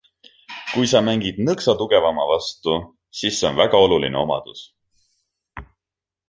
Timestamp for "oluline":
3.89-4.21